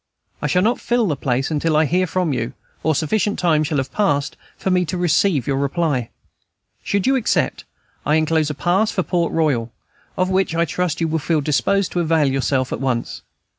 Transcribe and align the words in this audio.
I 0.41 0.47
shall 0.47 0.63
not 0.63 0.79
fill 0.79 1.05
the 1.05 1.15
place 1.15 1.51
until 1.51 1.77
I 1.77 1.85
hear 1.85 2.07
from 2.07 2.33
you, 2.33 2.53
or 2.81 2.95
sufficient 2.95 3.37
time 3.37 3.63
shall 3.63 3.77
have 3.77 3.91
passed 3.91 4.35
for 4.57 4.71
me 4.71 4.83
to 4.85 4.97
receive 4.97 5.45
your 5.45 5.57
reply. 5.57 6.09
Should 6.83 7.05
you 7.05 7.15
accept, 7.15 7.65
I 8.03 8.15
enclose 8.15 8.49
a 8.49 8.55
pass 8.55 8.89
for 8.91 9.03
Port 9.03 9.31
Royal, 9.31 9.71
of 10.17 10.27
which 10.27 10.55
I 10.55 10.65
trust 10.65 11.01
you 11.01 11.07
will 11.07 11.19
feel 11.19 11.39
disposed 11.39 11.91
to 11.91 11.99
avail 11.99 12.27
yourself 12.31 12.73
at 12.73 12.81
once. 12.81 13.21